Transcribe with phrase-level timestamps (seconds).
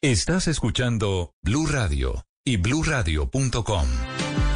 [0.00, 3.84] Estás escuchando Blue Radio y BlueRadio.com.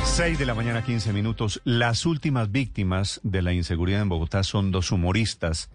[0.04, 1.60] 6 de la mañana, 15 minutos.
[1.64, 5.68] Las últimas víctimas de la inseguridad en Bogotá son dos humoristas,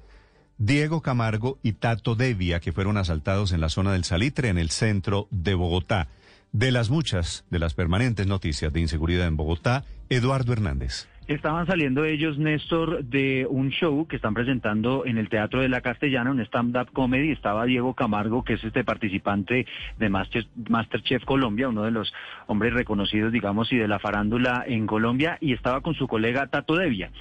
[0.57, 4.69] Diego Camargo y Tato Devia, que fueron asaltados en la zona del Salitre, en el
[4.69, 6.07] centro de Bogotá.
[6.53, 11.09] De las muchas, de las permanentes noticias de inseguridad en Bogotá, Eduardo Hernández.
[11.27, 15.81] Estaban saliendo ellos, Néstor, de un show que están presentando en el Teatro de la
[15.81, 17.31] Castellana, un stand-up comedy.
[17.31, 19.65] Estaba Diego Camargo, que es este participante
[19.99, 22.13] de Master, Masterchef Colombia, uno de los
[22.45, 26.77] hombres reconocidos, digamos, y de la farándula en Colombia, y estaba con su colega Tato
[26.77, 27.11] Devia.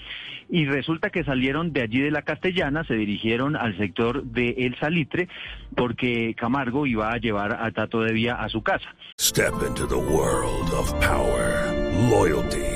[0.48, 4.78] Y resulta que salieron de allí de la Castellana, se dirigieron al sector de El
[4.78, 5.28] Salitre,
[5.74, 8.94] porque Camargo iba a llevar a Tato Devia a su casa.
[9.18, 11.74] Step into the world of power,
[12.08, 12.75] loyalty.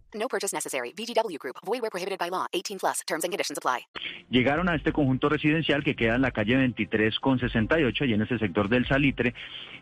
[0.13, 0.93] No purchase necessary.
[0.93, 1.57] VGW Group.
[1.65, 2.47] Void where prohibited by law.
[2.53, 3.01] 18 plus.
[3.05, 3.87] Terms and conditions apply.
[4.29, 8.21] Llegaron a este conjunto residencial que queda en la calle 23 con 68 y en
[8.21, 9.33] ese sector del Salitre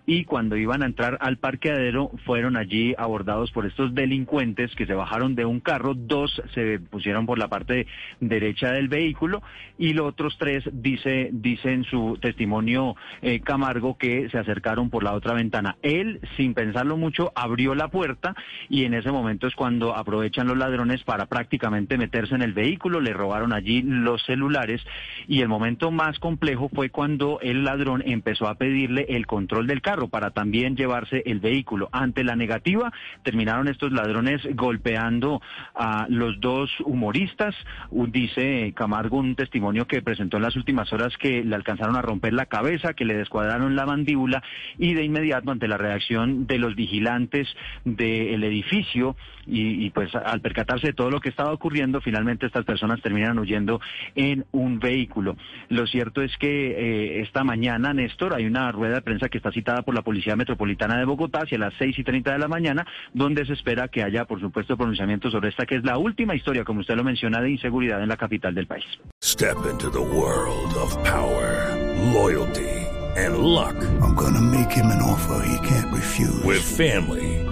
[0.06, 4.96] y cuando iban a entrar al parqueadero fueron allí abordados por estos delincuentes que se
[4.96, 7.86] bajaron de un carro, dos se pusieron por la parte
[8.20, 9.44] derecha del vehículo
[9.78, 15.04] y los otros tres dice dice en su testimonio eh, Camargo que se acercaron por
[15.04, 15.78] la otra ventana.
[15.84, 18.36] Él sin pensarlo mucho abrió la puerta
[18.68, 23.00] y en ese momento es cuando aprovechan los ladrones para prácticamente meterse en el vehículo,
[23.00, 24.82] le robaron allí los celulares
[25.30, 29.82] y el momento más complejo fue cuando el ladrón empezó a pedirle el control del
[29.82, 31.88] carro para también llevarse el vehículo.
[31.94, 32.92] Ante la negativa,
[33.24, 35.42] terminaron estos ladrones golpeando
[35.74, 37.56] a los dos humoristas.
[37.92, 42.34] Dice Camargo un testimonio que presentó en las últimas horas que le alcanzaron a romper
[42.34, 44.44] la cabeza, que le descuadraron la mandíbula
[44.78, 47.48] y de inmediato ante la reacción de los vigilantes
[47.86, 49.16] del edificio
[49.52, 53.80] y, pues al percatarse de todo lo que estaba ocurriendo, finalmente estas personas terminan huyendo
[54.16, 55.36] en un vehículo.
[55.70, 59.52] Lo cierto es que eh, esta mañana, Néstor, hay una rueda de prensa que está
[59.52, 62.86] citada por la Policía Metropolitana de Bogotá hacia las seis y treinta de la mañana,
[63.14, 66.64] donde se espera que haya, por supuesto, pronunciamiento sobre esta que es la última historia,
[66.64, 68.86] como usted lo menciona, de inseguridad en la capital del país.
[69.24, 71.76] Step into the world of power,
[72.14, 72.90] loyalty.
[73.16, 73.76] and luck.
[74.02, 76.44] I'm gonna make him an offer he can't refuse.
[76.44, 77.39] With family,